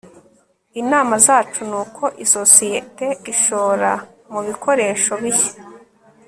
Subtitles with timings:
[0.81, 3.91] Inama zacu nuko isosiyete ishora
[4.31, 5.59] mubikoresho bishya